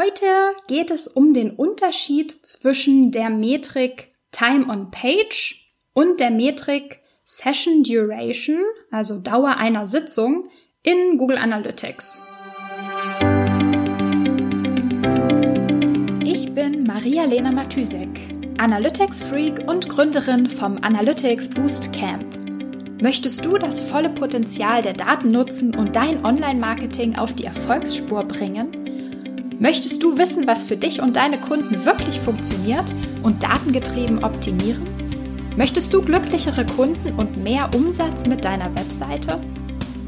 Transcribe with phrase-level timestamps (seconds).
[0.00, 0.24] Heute
[0.66, 7.82] geht es um den Unterschied zwischen der Metrik Time on Page und der Metrik Session
[7.82, 10.48] Duration, also Dauer einer Sitzung
[10.82, 12.16] in Google Analytics.
[16.24, 18.08] Ich bin Maria-Lena Matysek,
[18.56, 22.24] Analytics-Freak und Gründerin vom Analytics Boost Camp.
[23.02, 28.79] Möchtest du das volle Potenzial der Daten nutzen und dein Online-Marketing auf die Erfolgsspur bringen?
[29.62, 34.86] Möchtest du wissen, was für dich und deine Kunden wirklich funktioniert und datengetrieben optimieren?
[35.54, 39.38] Möchtest du glücklichere Kunden und mehr Umsatz mit deiner Webseite?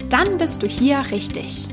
[0.08, 1.68] Dann bist du hier richtig.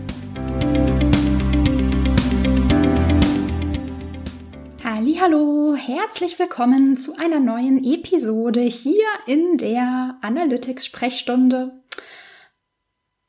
[5.21, 11.78] Hallo, herzlich willkommen zu einer neuen Episode hier in der Analytics Sprechstunde.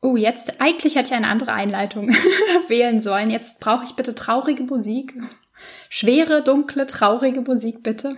[0.02, 2.09] Oh, jetzt, eigentlich hätte ich eine andere Einleitung
[2.68, 3.30] wählen sollen.
[3.30, 5.14] Jetzt brauche ich bitte traurige Musik.
[5.90, 8.16] Schwere, dunkle, traurige Musik, bitte.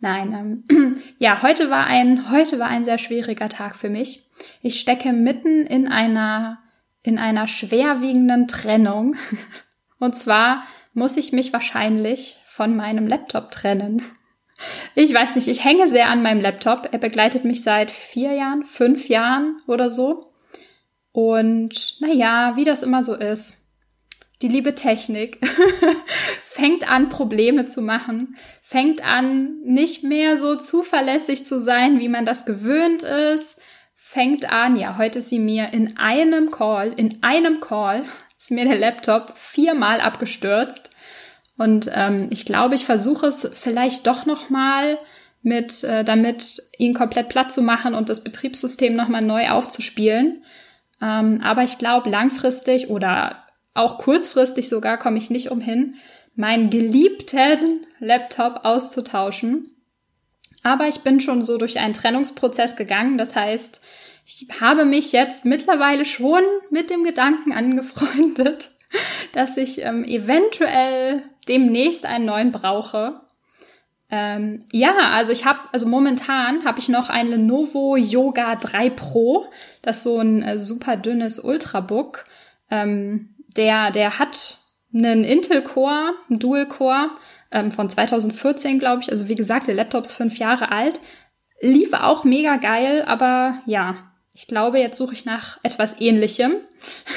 [0.00, 4.26] Nein, ähm, ja, heute war ein, heute war ein sehr schwieriger Tag für mich.
[4.60, 6.58] Ich stecke mitten in einer,
[7.02, 9.16] in einer schwerwiegenden Trennung.
[9.98, 14.02] Und zwar muss ich mich wahrscheinlich von meinem Laptop trennen.
[14.94, 16.88] Ich weiß nicht, ich hänge sehr an meinem Laptop.
[16.92, 20.29] Er begleitet mich seit vier Jahren, fünf Jahren oder so.
[21.12, 23.60] Und naja, wie das immer so ist,
[24.42, 25.38] die liebe Technik
[26.44, 32.24] fängt an, Probleme zu machen, fängt an, nicht mehr so zuverlässig zu sein, wie man
[32.24, 33.60] das gewöhnt ist,
[33.94, 38.04] fängt an, ja, heute ist sie mir in einem Call, in einem Call
[38.36, 40.90] ist mir der Laptop viermal abgestürzt.
[41.58, 44.98] Und ähm, ich glaube, ich versuche es vielleicht doch noch mal
[45.42, 50.42] mit, äh, damit ihn komplett platt zu machen und das Betriebssystem noch mal neu aufzuspielen.
[51.02, 55.96] Ähm, aber ich glaube, langfristig oder auch kurzfristig sogar komme ich nicht umhin,
[56.34, 59.76] meinen geliebten Laptop auszutauschen.
[60.62, 63.16] Aber ich bin schon so durch einen Trennungsprozess gegangen.
[63.16, 63.80] Das heißt,
[64.26, 68.70] ich habe mich jetzt mittlerweile schon mit dem Gedanken angefreundet,
[69.32, 73.20] dass ich ähm, eventuell demnächst einen neuen brauche.
[74.10, 79.46] Ähm, ja, also ich habe, also momentan habe ich noch ein Lenovo Yoga 3 Pro.
[79.82, 82.24] Das ist so ein äh, super dünnes Ultrabook.
[82.70, 84.58] Ähm, der, der hat
[84.92, 87.10] einen Intel Core, einen Dual Core
[87.52, 89.10] ähm, von 2014, glaube ich.
[89.10, 91.00] Also wie gesagt, der Laptop ist fünf Jahre alt.
[91.60, 96.52] Lief auch mega geil, aber ja, ich glaube, jetzt suche ich nach etwas Ähnlichem.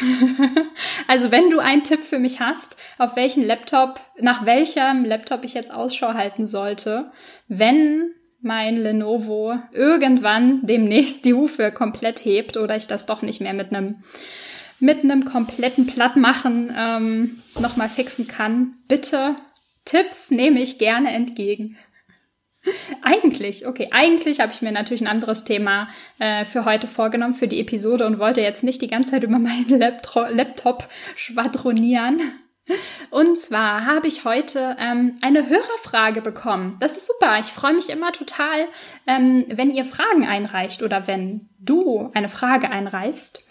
[1.07, 5.53] also wenn du einen Tipp für mich hast, auf welchen Laptop, nach welchem Laptop ich
[5.53, 7.11] jetzt Ausschau halten sollte,
[7.47, 13.53] wenn mein Lenovo irgendwann demnächst die Hufe komplett hebt oder ich das doch nicht mehr
[13.53, 14.03] mit einem
[14.79, 19.37] mit einem kompletten Plattmachen ähm, nochmal fixen kann, bitte
[19.85, 21.77] Tipps nehme ich gerne entgegen.
[23.01, 23.89] Eigentlich, okay.
[23.91, 28.05] Eigentlich habe ich mir natürlich ein anderes Thema äh, für heute vorgenommen, für die Episode
[28.05, 32.21] und wollte jetzt nicht die ganze Zeit über meinen Laptop, Laptop schwadronieren.
[33.09, 36.77] Und zwar habe ich heute ähm, eine Hörerfrage bekommen.
[36.79, 37.37] Das ist super.
[37.39, 38.67] Ich freue mich immer total,
[39.05, 43.45] ähm, wenn ihr Fragen einreicht oder wenn du eine Frage einreichst.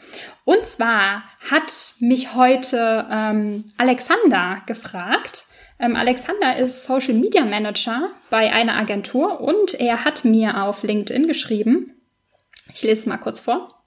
[0.44, 5.44] Und zwar hat mich heute ähm, Alexander gefragt,
[5.82, 11.92] Alexander ist Social Media Manager bei einer Agentur und er hat mir auf LinkedIn geschrieben.
[12.72, 13.82] Ich lese es mal kurz vor.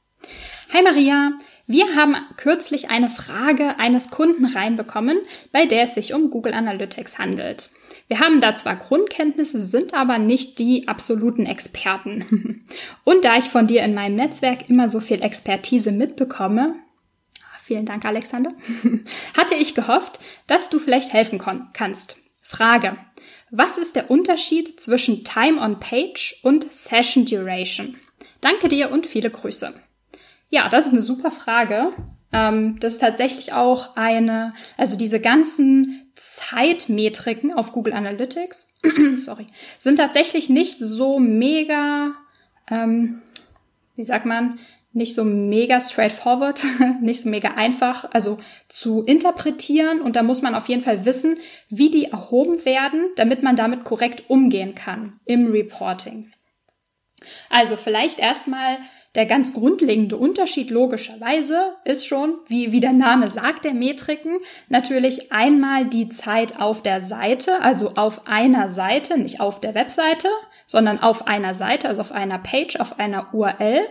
[0.74, 1.32] Hi Maria,
[1.68, 5.20] wir haben kürzlich eine Frage eines Kunden reinbekommen,
[5.54, 7.70] bei der es sich um Google Analytics handelt.
[8.10, 12.66] Wir haben da zwar Grundkenntnisse, sind aber nicht die absoluten Experten.
[13.06, 16.76] Und da ich von dir in meinem Netzwerk immer so viel Expertise mitbekomme,
[17.66, 18.54] Vielen Dank, Alexander.
[19.36, 21.42] Hatte ich gehofft, dass du vielleicht helfen
[21.74, 22.16] kannst.
[22.44, 22.96] Frage.
[23.50, 27.96] Was ist der Unterschied zwischen Time on Page und Session Duration?
[28.40, 29.74] Danke dir und viele Grüße.
[30.50, 31.92] Ja, das ist eine super Frage.
[32.32, 38.78] Ähm, das ist tatsächlich auch eine, also diese ganzen Zeitmetriken auf Google Analytics,
[39.18, 39.48] sorry,
[39.80, 42.12] sind tatsächlich nicht so mega,
[42.70, 43.24] ähm,
[43.96, 44.60] wie sagt man,
[44.96, 46.64] nicht so mega straightforward,
[47.02, 48.40] nicht so mega einfach, also
[48.70, 50.02] zu interpretieren.
[50.02, 51.38] Und da muss man auf jeden Fall wissen,
[51.70, 56.32] wie die erhoben werden, damit man damit korrekt umgehen kann im Reporting.
[57.50, 58.78] Also vielleicht erstmal
[59.16, 64.38] der ganz grundlegende Unterschied logischerweise ist schon, wie, wie der Name sagt, der Metriken,
[64.70, 70.28] natürlich einmal die Zeit auf der Seite, also auf einer Seite, nicht auf der Webseite,
[70.66, 73.88] sondern auf einer Seite, also auf einer Page, auf einer URL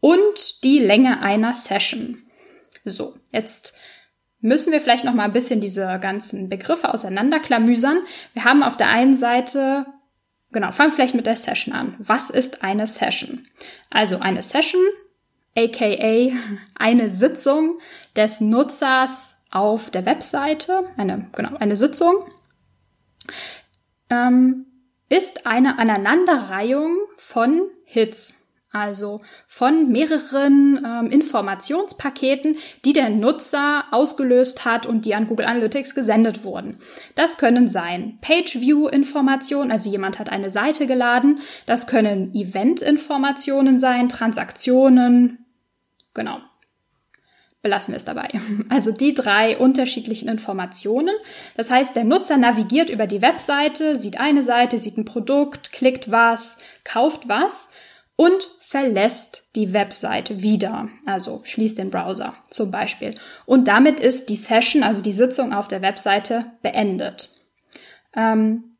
[0.00, 2.22] und die Länge einer Session.
[2.84, 3.78] So, jetzt
[4.40, 7.98] müssen wir vielleicht noch mal ein bisschen diese ganzen Begriffe auseinanderklamüsern.
[8.32, 9.86] Wir haben auf der einen Seite
[10.52, 11.94] Genau, fangen vielleicht mit der Session an.
[11.98, 13.46] Was ist eine Session?
[13.88, 14.82] Also eine Session,
[15.56, 16.32] aka
[16.74, 17.78] eine Sitzung
[18.16, 22.26] des Nutzers auf der Webseite, eine, genau, eine Sitzung,
[24.08, 24.66] ähm,
[25.08, 28.46] ist eine Aneinanderreihung von Hits.
[28.72, 35.96] Also von mehreren ähm, Informationspaketen, die der Nutzer ausgelöst hat und die an Google Analytics
[35.96, 36.78] gesendet wurden.
[37.16, 41.40] Das können sein Page-View-Informationen, also jemand hat eine Seite geladen.
[41.66, 45.44] Das können Event-Informationen sein, Transaktionen.
[46.14, 46.38] Genau.
[47.62, 48.30] Belassen wir es dabei.
[48.68, 51.14] Also die drei unterschiedlichen Informationen.
[51.56, 56.12] Das heißt, der Nutzer navigiert über die Webseite, sieht eine Seite, sieht ein Produkt, klickt
[56.12, 57.72] was, kauft was
[58.20, 63.14] und verlässt die Webseite wieder, also schließt den Browser zum Beispiel.
[63.46, 67.30] Und damit ist die Session, also die Sitzung auf der Webseite, beendet.
[68.14, 68.76] Ähm,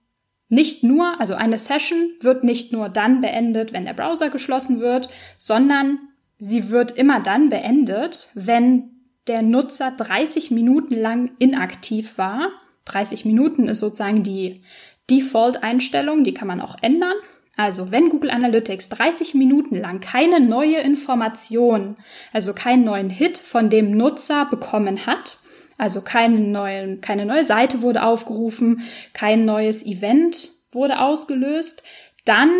[0.50, 5.08] nicht nur, also eine Session wird nicht nur dann beendet, wenn der Browser geschlossen wird,
[5.38, 6.00] sondern
[6.36, 8.90] sie wird immer dann beendet, wenn
[9.26, 12.50] der Nutzer 30 Minuten lang inaktiv war.
[12.84, 14.60] 30 Minuten ist sozusagen die
[15.08, 17.16] Default-Einstellung, die kann man auch ändern.
[17.56, 21.96] Also wenn Google Analytics 30 Minuten lang keine neue Information,
[22.32, 25.38] also keinen neuen Hit von dem Nutzer bekommen hat,
[25.76, 28.82] also keinen neuen, keine neue Seite wurde aufgerufen,
[29.12, 31.82] kein neues Event wurde ausgelöst,
[32.24, 32.50] dann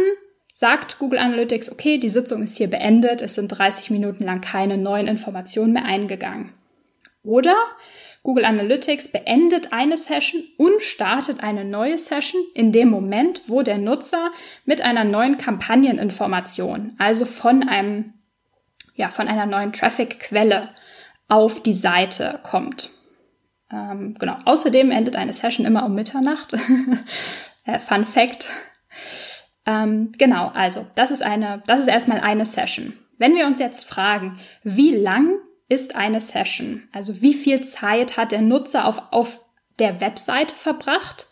[0.53, 4.77] sagt Google Analytics, okay, die Sitzung ist hier beendet, es sind 30 Minuten lang keine
[4.77, 6.53] neuen Informationen mehr eingegangen.
[7.23, 7.57] Oder
[8.23, 13.79] Google Analytics beendet eine Session und startet eine neue Session in dem Moment, wo der
[13.79, 14.31] Nutzer
[14.67, 18.13] mit einer neuen Kampagneninformation, also von einem,
[18.95, 20.69] ja, von einer neuen Traffic-Quelle
[21.29, 22.91] auf die Seite kommt.
[23.73, 24.37] Ähm, genau.
[24.45, 26.57] Außerdem endet eine Session immer um Mitternacht.
[27.67, 28.49] Äh, Fun Fact.
[29.67, 30.49] Ähm, genau.
[30.55, 32.95] Also, das ist eine, das ist erstmal eine Session.
[33.19, 35.35] Wenn wir uns jetzt fragen, wie lang
[35.71, 36.87] ist eine Session?
[36.93, 39.39] Also wie viel Zeit hat der Nutzer auf, auf
[39.79, 41.29] der Webseite verbracht?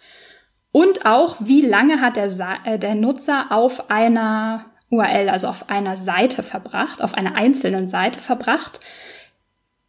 [0.73, 2.31] Und auch wie lange hat der,
[2.65, 8.21] äh, der Nutzer auf einer URL, also auf einer Seite verbracht, auf einer einzelnen Seite
[8.21, 8.81] verbracht?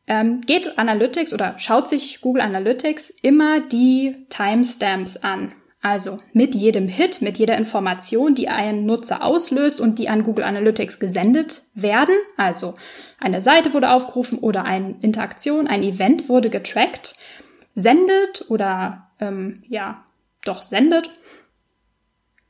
[0.07, 5.53] Ähm, geht Analytics oder schaut sich Google Analytics immer die Timestamps an.
[5.81, 10.43] Also mit jedem Hit, mit jeder Information, die ein Nutzer auslöst und die an Google
[10.43, 12.15] Analytics gesendet werden.
[12.35, 12.73] Also
[13.17, 17.15] eine Seite wurde aufgerufen oder eine Interaktion, ein Event wurde getrackt,
[17.75, 20.03] sendet oder ähm, ja,
[20.43, 21.11] doch sendet.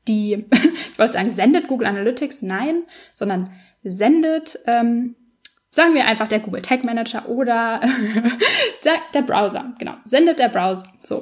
[0.07, 0.47] Die,
[0.91, 2.81] ich wollte sagen, sendet Google Analytics, nein,
[3.13, 3.51] sondern
[3.83, 5.15] sendet, ähm,
[5.69, 7.79] sagen wir einfach der Google Tag Manager oder
[9.13, 11.21] der Browser, genau, sendet der Browser, so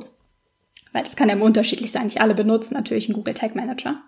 [0.93, 2.05] weil das kann ja immer unterschiedlich sein.
[2.05, 4.01] Nicht alle benutzen natürlich einen Google Tag Manager.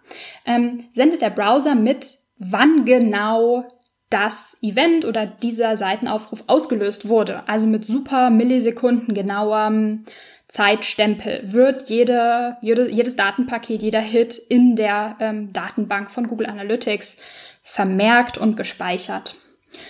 [0.45, 3.65] Ähm, sendet der Browser mit, wann genau
[4.09, 7.47] das Event oder dieser Seitenaufruf ausgelöst wurde.
[7.47, 10.05] Also mit super Millisekunden genauem
[10.47, 17.17] Zeitstempel wird jede, jede, jedes Datenpaket, jeder Hit in der ähm, Datenbank von Google Analytics
[17.61, 19.35] vermerkt und gespeichert.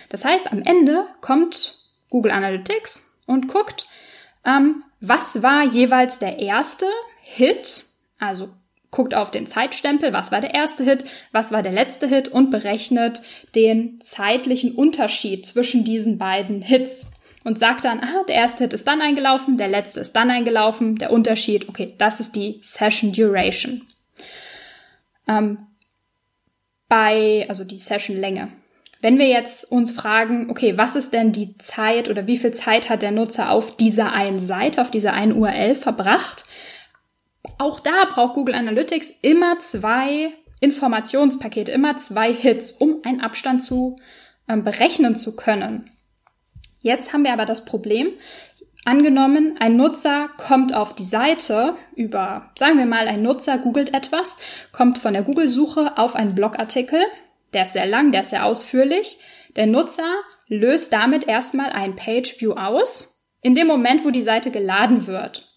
[0.10, 1.78] Das heißt, am Ende kommt
[2.10, 3.88] Google Analytics und guckt,
[4.46, 6.86] ähm, was war jeweils der erste
[7.22, 7.86] Hit?
[8.20, 8.50] Also
[8.92, 12.50] guckt auf den Zeitstempel, was war der erste Hit, was war der letzte Hit und
[12.50, 13.22] berechnet
[13.56, 17.12] den zeitlichen Unterschied zwischen diesen beiden Hits
[17.44, 20.98] und sagt dann, ah, der erste Hit ist dann eingelaufen, der letzte ist dann eingelaufen,
[20.98, 23.88] der Unterschied, okay, das ist die Session Duration.
[25.28, 25.68] Ähm,
[26.88, 28.52] bei, also die Session Länge.
[29.02, 32.90] Wenn wir jetzt uns fragen, okay, was ist denn die Zeit oder wie viel Zeit
[32.90, 36.44] hat der Nutzer auf dieser einen Seite, auf dieser einen URL verbracht?
[37.58, 43.96] Auch da braucht Google Analytics immer zwei Informationspakete, immer zwei Hits, um einen Abstand zu
[44.50, 45.90] ähm, berechnen zu können.
[46.82, 48.10] Jetzt haben wir aber das Problem,
[48.86, 54.38] Angenommen, ein Nutzer kommt auf die Seite über, sagen wir mal, ein Nutzer googelt etwas,
[54.72, 57.02] kommt von der Google-Suche auf einen Blogartikel,
[57.54, 59.20] der ist sehr lang, der ist sehr ausführlich.
[59.56, 60.16] Der Nutzer
[60.48, 65.48] löst damit erstmal ein Page View aus, in dem Moment, wo die Seite geladen wird.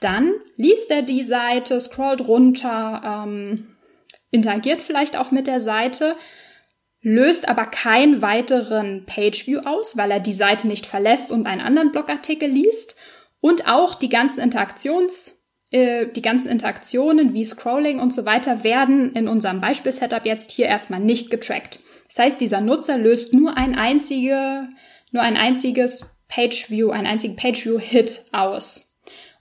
[0.00, 3.76] Dann liest er die Seite, scrollt runter, ähm,
[4.30, 6.16] interagiert vielleicht auch mit der Seite,
[7.00, 11.60] löst aber keinen weiteren Page View aus, weil er die Seite nicht verlässt und einen
[11.60, 12.96] anderen Blogartikel liest.
[13.40, 15.35] Und auch die ganzen Interaktions-
[15.72, 20.66] äh, die ganzen Interaktionen wie Scrolling und so weiter werden in unserem Beispiel-Setup jetzt hier
[20.66, 21.80] erstmal nicht getrackt.
[22.08, 24.68] Das heißt, dieser Nutzer löst nur ein einzige,
[25.10, 28.86] nur ein einziges Pageview, einen einzigen Pageview-Hit aus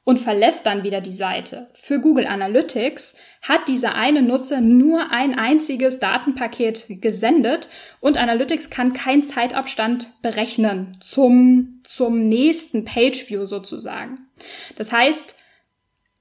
[0.04, 1.68] und verlässt dann wieder die Seite.
[1.74, 8.94] Für Google Analytics hat dieser eine Nutzer nur ein einziges Datenpaket gesendet und Analytics kann
[8.94, 14.28] keinen Zeitabstand berechnen zum, zum nächsten Pageview sozusagen.
[14.76, 15.45] Das heißt,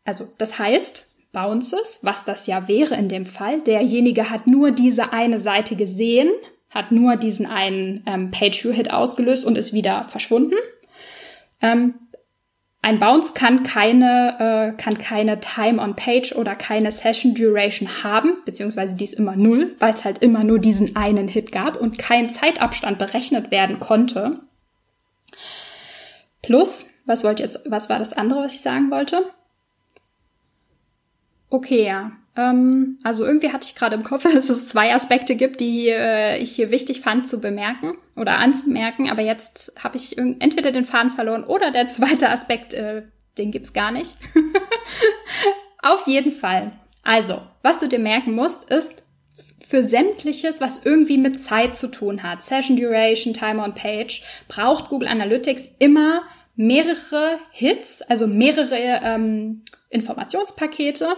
[0.04, 5.12] also das heißt, Bounces, was das ja wäre in dem Fall, derjenige hat nur diese
[5.12, 6.30] eine Seite gesehen,
[6.70, 10.54] hat nur diesen einen ähm, Pageview-Hit ausgelöst und ist wieder verschwunden.
[11.60, 11.94] Ähm,
[12.82, 18.36] ein Bounce kann keine, äh, kann keine Time on Page oder keine Session Duration haben,
[18.44, 21.98] beziehungsweise die ist immer null, weil es halt immer nur diesen einen Hit gab und
[21.98, 24.40] kein Zeitabstand berechnet werden konnte.
[26.42, 29.30] Plus, was wollte jetzt, was war das andere, was ich sagen wollte?
[31.54, 32.10] Okay, ja.
[32.36, 36.36] Ähm, also irgendwie hatte ich gerade im Kopf, dass es zwei Aspekte gibt, die äh,
[36.38, 41.10] ich hier wichtig fand zu bemerken oder anzumerken, aber jetzt habe ich entweder den Faden
[41.10, 43.02] verloren oder der zweite Aspekt, äh,
[43.38, 44.16] den gibt's gar nicht.
[45.82, 46.72] Auf jeden Fall.
[47.04, 49.04] Also, was du dir merken musst, ist,
[49.64, 54.88] für sämtliches, was irgendwie mit Zeit zu tun hat, Session Duration, Time on Page, braucht
[54.88, 56.22] Google Analytics immer
[56.56, 61.16] mehrere Hits, also mehrere ähm, Informationspakete,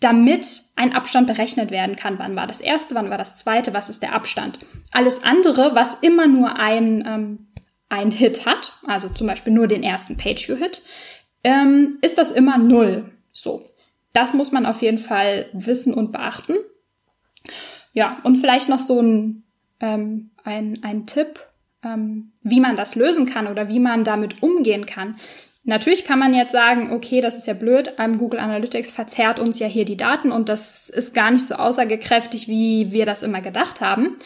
[0.00, 2.18] damit ein Abstand berechnet werden kann.
[2.18, 4.58] Wann war das erste, wann war das zweite, was ist der Abstand?
[4.92, 7.46] Alles andere, was immer nur ein, ähm,
[7.88, 10.82] ein Hit hat, also zum Beispiel nur den ersten Pageview-Hit,
[11.44, 13.12] ähm, ist das immer null.
[13.32, 13.62] So.
[14.12, 16.56] Das muss man auf jeden Fall wissen und beachten.
[17.92, 19.44] Ja, und vielleicht noch so ein,
[19.80, 21.46] ähm, ein, ein Tipp,
[21.84, 25.16] ähm, wie man das lösen kann oder wie man damit umgehen kann.
[25.62, 29.58] Natürlich kann man jetzt sagen, okay, das ist ja blöd, ähm, Google Analytics verzerrt uns
[29.58, 33.40] ja hier die Daten und das ist gar nicht so aussagekräftig, wie wir das immer
[33.40, 34.16] gedacht haben.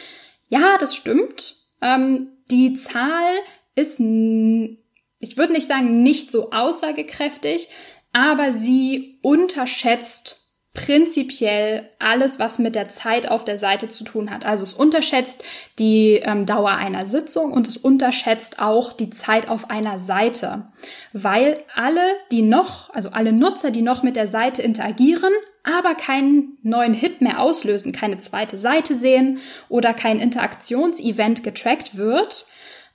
[0.49, 1.57] Ja, das stimmt.
[1.83, 3.33] Ähm, die Zahl
[3.75, 7.69] ist, ich würde nicht sagen, nicht so aussagekräftig,
[8.13, 10.44] aber sie unterschätzt
[10.75, 14.45] prinzipiell alles, was mit der Zeit auf der Seite zu tun hat.
[14.45, 15.45] Also es unterschätzt
[15.79, 20.67] die ähm, Dauer einer Sitzung und es unterschätzt auch die Zeit auf einer Seite,
[21.13, 22.03] weil alle,
[22.33, 27.21] die noch, also alle Nutzer, die noch mit der Seite interagieren, aber keinen neuen Hit
[27.21, 29.39] mehr auslösen, keine zweite Seite sehen
[29.69, 32.47] oder kein Interaktionsevent getrackt wird,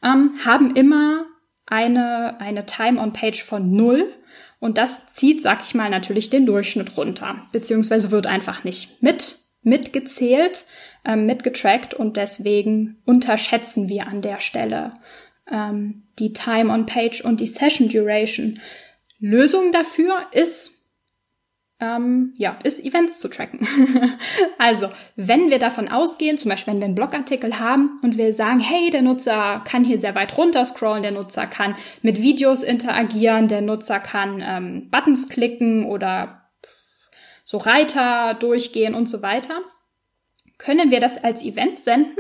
[0.04, 1.26] ähm, haben immer
[1.66, 4.14] eine, eine Time on Page von null
[4.60, 9.38] und das zieht, sag ich mal, natürlich den Durchschnitt runter, beziehungsweise wird einfach nicht mit,
[9.62, 10.66] mitgezählt,
[11.06, 14.94] ähm, mitgetrackt und deswegen unterschätzen wir an der Stelle
[15.50, 18.60] ähm, die Time on Page und die Session Duration.
[19.20, 20.79] Lösung dafür ist
[21.82, 23.66] ähm, ja, ist Events zu tracken.
[24.58, 28.60] also, wenn wir davon ausgehen, zum Beispiel wenn wir einen Blogartikel haben und wir sagen,
[28.60, 33.48] hey, der Nutzer kann hier sehr weit runter scrollen, der Nutzer kann mit Videos interagieren,
[33.48, 36.50] der Nutzer kann ähm, Buttons klicken oder
[37.46, 39.62] so Reiter durchgehen und so weiter,
[40.58, 42.18] können wir das als Event senden,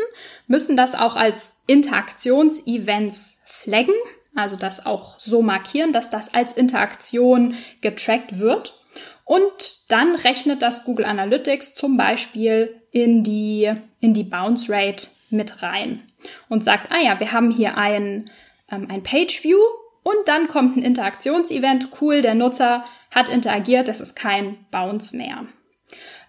[0.47, 3.95] müssen das auch als Interaktionsevents flaggen,
[4.35, 8.78] also das auch so markieren, dass das als Interaktion getrackt wird
[9.29, 15.61] und dann rechnet das Google Analytics zum Beispiel in die, in die Bounce Rate mit
[15.61, 16.01] rein
[16.49, 18.31] und sagt, ah ja, wir haben hier ein,
[18.71, 19.59] ähm, ein Page View
[20.01, 21.89] und dann kommt ein Interaktionsevent.
[22.01, 25.45] Cool, der Nutzer hat interagiert, das ist kein Bounce mehr.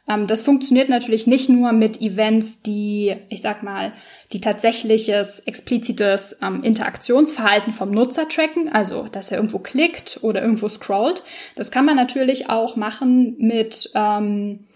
[0.09, 3.93] Ähm, das funktioniert natürlich nicht nur mit Events, die, ich sag mal,
[4.33, 10.69] die tatsächliches, explizites ähm, Interaktionsverhalten vom Nutzer tracken, also dass er irgendwo klickt oder irgendwo
[10.69, 11.23] scrollt.
[11.57, 14.70] Das kann man natürlich auch machen mit ähm, äh,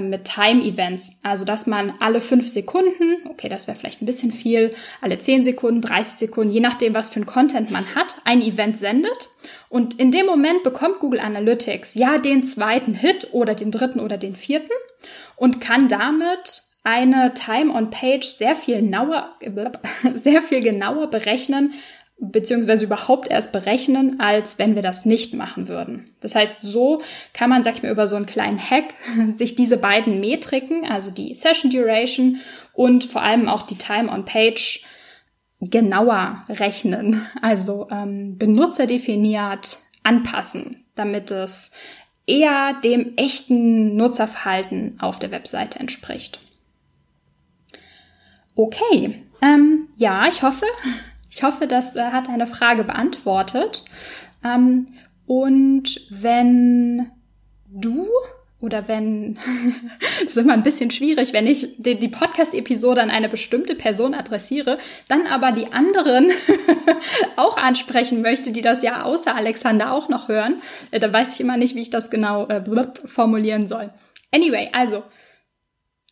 [0.00, 1.20] mit Time-Events.
[1.22, 5.44] Also, dass man alle fünf Sekunden, okay, das wäre vielleicht ein bisschen viel, alle zehn
[5.44, 9.30] Sekunden, 30 Sekunden, je nachdem, was für ein Content man hat, ein Event sendet.
[9.70, 14.18] Und in dem Moment bekommt Google Analytics ja den zweiten Hit oder den dritten oder
[14.18, 14.72] den vierten
[15.36, 19.36] und kann damit eine Time on Page sehr viel genauer,
[20.14, 21.74] sehr viel genauer berechnen,
[22.20, 26.14] beziehungsweise überhaupt erst berechnen, als wenn wir das nicht machen würden.
[26.20, 27.00] Das heißt, so
[27.32, 28.94] kann man, sag ich mal, über so einen kleinen Hack
[29.30, 32.40] sich diese beiden Metriken, also die Session Duration
[32.72, 34.84] und vor allem auch die Time on Page
[35.60, 41.72] genauer rechnen, also ähm, benutzerdefiniert anpassen, damit es
[42.26, 46.40] eher dem echten Nutzerverhalten auf der Webseite entspricht.
[48.54, 50.66] Okay, ähm, ja, ich hoffe,
[51.30, 53.84] ich hoffe, das äh, hat deine Frage beantwortet.
[54.44, 54.86] Ähm,
[55.26, 57.10] und wenn
[57.66, 58.08] du
[58.60, 59.38] oder wenn,
[60.20, 64.14] das ist immer ein bisschen schwierig, wenn ich die, die Podcast-Episode an eine bestimmte Person
[64.14, 66.30] adressiere, dann aber die anderen
[67.36, 71.40] auch ansprechen möchte, die das ja außer Alexander auch noch hören, äh, da weiß ich
[71.40, 72.64] immer nicht, wie ich das genau äh,
[73.04, 73.90] formulieren soll.
[74.32, 75.04] Anyway, also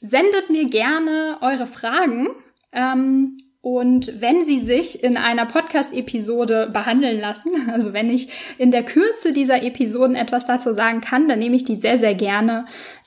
[0.01, 2.29] sendet mir gerne eure Fragen.
[2.73, 8.85] Ähm, und wenn sie sich in einer Podcast-Episode behandeln lassen, also wenn ich in der
[8.85, 12.67] Kürze dieser Episoden etwas dazu sagen kann, dann nehme ich die sehr, sehr gerne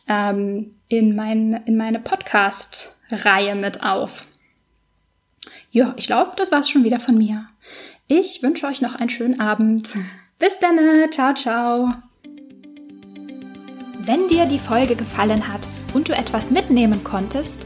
[0.10, 4.28] ähm, in, mein, in meine Podcast-Reihe mit auf.
[5.72, 7.48] Ja, ich glaube, das war's schon wieder von mir.
[8.10, 9.96] Ich wünsche euch noch einen schönen Abend.
[10.40, 10.78] Bis dann,
[11.10, 11.94] ciao, ciao.
[14.00, 17.66] Wenn dir die Folge gefallen hat und du etwas mitnehmen konntest,